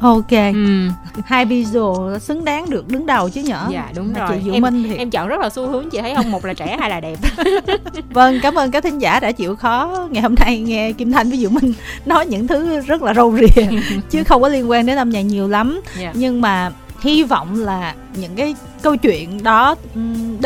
[0.00, 0.88] ok ừ.
[1.24, 4.54] hai visual xứng đáng được đứng đầu chứ nhở dạ đúng mà rồi chị Diệu
[4.54, 6.76] em, Minh thì em chọn rất là xu hướng chị thấy không một là trẻ
[6.80, 7.18] hai là đẹp
[8.10, 11.28] vâng cảm ơn các thính giả đã chịu khó ngày hôm nay nghe Kim Thanh
[11.28, 11.72] với Diệu Minh
[12.06, 13.62] nói những thứ rất là râu rìa
[14.10, 15.84] chứ không có liên quan đến âm nhạc nhiều lắm yeah.
[15.98, 16.12] Dạ.
[16.14, 19.74] nhưng mà hy vọng là những cái câu chuyện đó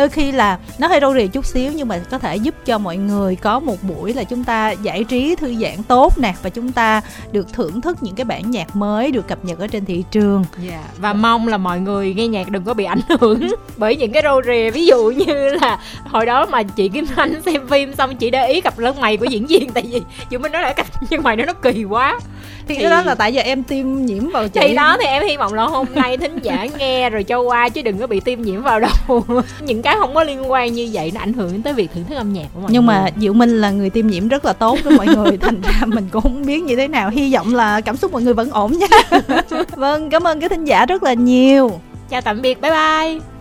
[0.01, 2.79] đôi khi là nó hơi râu rìa chút xíu nhưng mà có thể giúp cho
[2.79, 6.51] mọi người có một buổi là chúng ta giải trí thư giãn tốt nè và
[6.51, 7.01] chúng ta
[7.33, 10.45] được thưởng thức những cái bản nhạc mới được cập nhật ở trên thị trường.
[10.63, 10.71] Yeah.
[10.71, 14.13] Dạ, và mong là mọi người nghe nhạc đừng có bị ảnh hưởng bởi những
[14.13, 17.95] cái râu rìa ví dụ như là hồi đó mà chị Kim Anh xem phim
[17.95, 20.63] xong chị để ý cặp lông mày của diễn viên tại vì dù mình nói
[20.63, 22.21] là cặp nhưng mày nó nó kỳ quá.
[22.69, 24.61] Thì, thì cái đó là tại giờ em tiêm nhiễm vào chị.
[24.61, 27.69] Thì đó thì em hy vọng là hôm nay thính giả nghe rồi cho qua
[27.69, 29.25] chứ đừng có bị tiêm nhiễm vào đầu
[29.61, 32.15] những cái không có liên quan như vậy nó ảnh hưởng tới việc thưởng thức
[32.15, 32.95] âm nhạc của mọi nhưng người.
[32.95, 35.81] mà diệu minh là người tiêm nhiễm rất là tốt với mọi người thành ra
[35.87, 37.11] mình cũng không biết như thế nào.
[37.11, 38.87] Hy vọng là cảm xúc mọi người vẫn ổn nha.
[39.77, 41.71] Vâng cảm ơn cái thính giả rất là nhiều.
[42.11, 43.40] Chào tạm biệt bye bye